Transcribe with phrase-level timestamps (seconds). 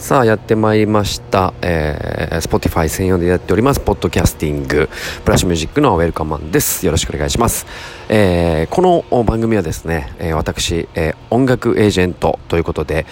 [0.00, 3.80] さあやってまいりました、えー、Spotify 専用でやっております。
[3.80, 4.88] ポッドキャスティング。
[5.24, 6.86] プラッシュミュージックのウェルカマンです。
[6.86, 7.66] よろしくお願いします、
[8.08, 13.04] えー、この番組はですね、えー、私、えー、音楽エージェントということで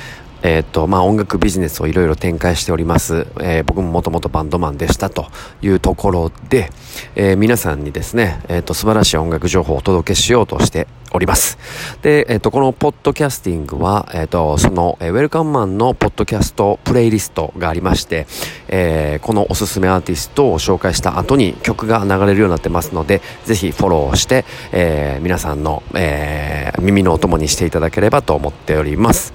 [0.42, 3.26] えっ、と、まあ、音楽ビジネスをいろいろ展開しております。
[3.40, 5.26] えー僕ももともとバンドマンでしたと
[5.60, 6.70] いうところで、
[7.16, 11.58] えー皆さんにですね、えっ、と、素晴らしい音楽情報をお届けしようとしております。
[12.02, 18.26] で、えっ、と、このポッドキャスティングは、えっ、と、その、えーウェルカムマンのポッドキャストプレイリストがありまして、
[18.68, 29.32] えこのおすすめアーティストを紹介した後に曲が流れるようになってますので、ぜひフォローして、え皆さんの、え耳のお供にしていただければと思っております。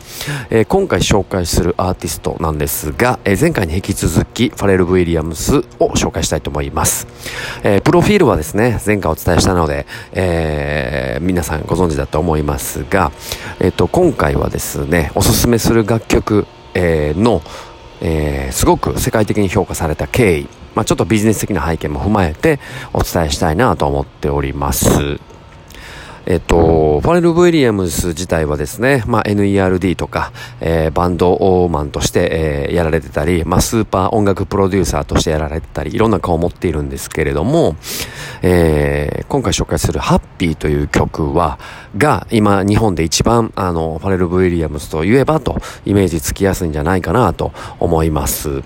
[0.49, 7.07] えー今回紹介するアーティストなんですが、えー前回に引き続きファレル・ウィリアムスを紹介したいと思います。
[7.63, 13.11] えープロフィールはですね、前回お伝えしたので、え皆さんご存知だと思いますが、
[13.59, 17.41] えっ、と、今回はですね、おすすめする楽曲、えの、
[18.01, 22.59] えすごく世界的に評価された経緯、まあ、ちょっとビジネス的な背景も踏まえて
[22.93, 25.32] お伝えしたいなと思っております。
[26.25, 37.75] えっと、ファレル・ウィリアムス自体はですね、まあ、NERD とか、えーバンドオーマンとして、えーやられてたり、まあ、スーパー音楽プロデューサーとしてやられてたり、いろんな顔を持っているんですけれども、
[38.41, 41.59] えー今回紹介するハッピーという曲は、
[41.97, 48.61] が、今、日本で一番、あの、ファレル・ウィリアムスと言えばと、イメージつきやすいんじゃないかなと思います。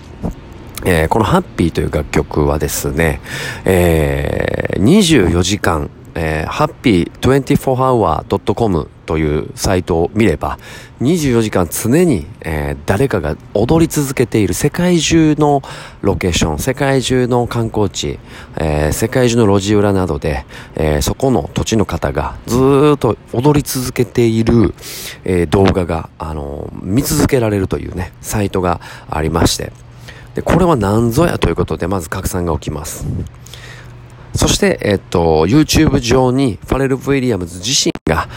[0.84, 3.20] えーこのハッピーという楽曲はですね、
[3.64, 6.50] えー24時間、えー、
[7.20, 10.58] happy24hour.com というサイトを見れば、
[11.00, 15.62] 24時間常に、えー誰かが踊り続けている世界中の
[16.00, 18.18] ロケーション、世界中の観光地、
[18.56, 20.44] えー世界中の路地裏などで、
[20.74, 22.56] えーそこの土地の方がず
[22.96, 24.74] っと踊り続けている、
[25.24, 29.72] え動画が、あの見続けられるというね、サイトがありまして、
[30.34, 33.06] で、これは何ぞやということで、まず拡散が起きます。
[34.38, 38.28] そして、えっと、YouTube 上にファレル・ウィリアムズ自身が